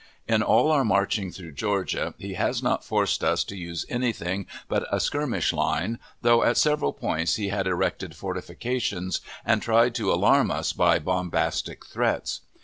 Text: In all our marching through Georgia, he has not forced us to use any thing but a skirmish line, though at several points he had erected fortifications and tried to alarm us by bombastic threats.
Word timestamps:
In 0.27 0.41
all 0.41 0.71
our 0.71 0.83
marching 0.83 1.31
through 1.31 1.51
Georgia, 1.51 2.15
he 2.17 2.33
has 2.33 2.63
not 2.63 2.83
forced 2.83 3.23
us 3.23 3.43
to 3.43 3.55
use 3.55 3.85
any 3.87 4.11
thing 4.11 4.47
but 4.67 4.87
a 4.91 4.99
skirmish 4.99 5.53
line, 5.53 5.99
though 6.23 6.41
at 6.43 6.57
several 6.57 6.91
points 6.91 7.35
he 7.35 7.49
had 7.49 7.67
erected 7.67 8.15
fortifications 8.15 9.21
and 9.45 9.61
tried 9.61 9.93
to 9.93 10.11
alarm 10.11 10.49
us 10.49 10.73
by 10.73 10.97
bombastic 10.97 11.85
threats. 11.85 12.41